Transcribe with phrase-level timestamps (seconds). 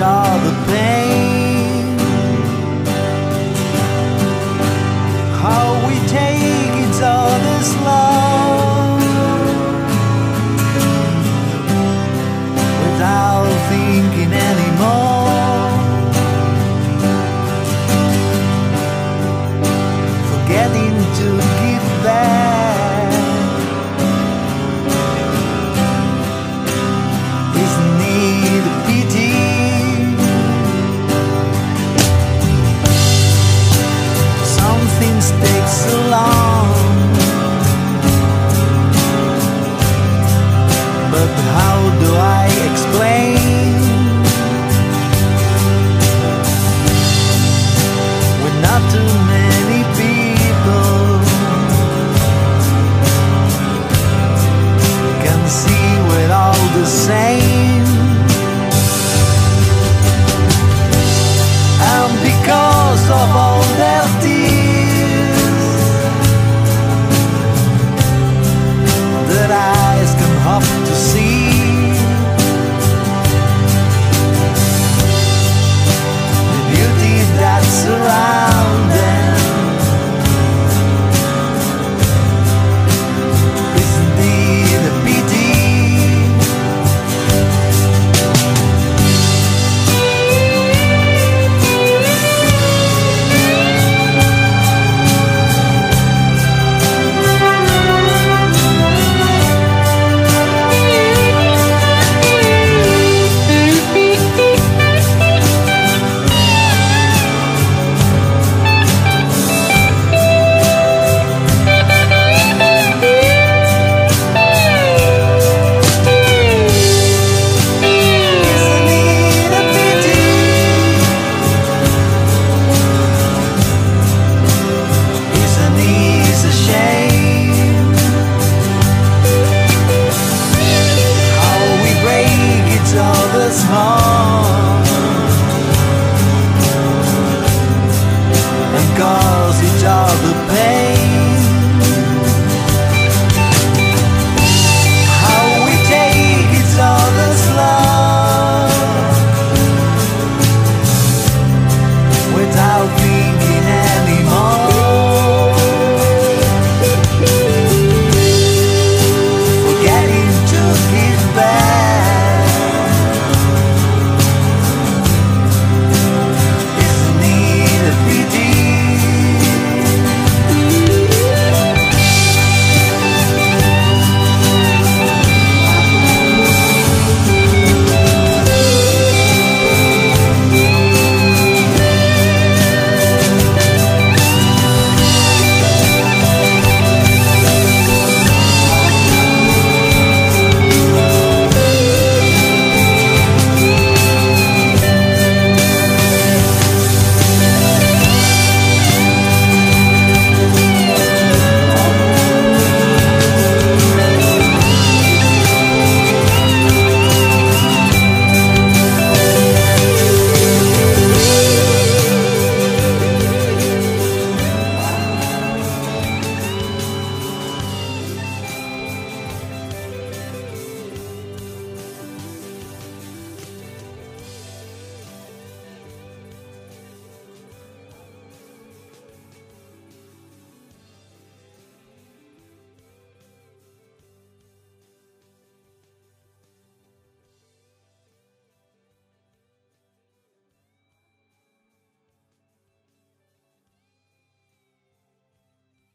[0.00, 1.19] all the pain.